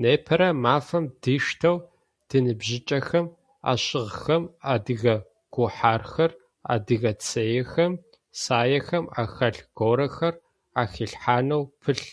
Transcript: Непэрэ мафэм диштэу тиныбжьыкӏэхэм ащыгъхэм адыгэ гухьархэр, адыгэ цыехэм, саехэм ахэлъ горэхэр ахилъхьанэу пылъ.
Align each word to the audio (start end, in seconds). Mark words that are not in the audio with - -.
Непэрэ 0.00 0.48
мафэм 0.64 1.04
диштэу 1.22 1.76
тиныбжьыкӏэхэм 2.28 3.26
ащыгъхэм 3.72 4.42
адыгэ 4.72 5.16
гухьархэр, 5.52 6.32
адыгэ 6.72 7.12
цыехэм, 7.24 7.92
саехэм 8.40 9.04
ахэлъ 9.22 9.62
горэхэр 9.78 10.34
ахилъхьанэу 10.82 11.62
пылъ. 11.80 12.08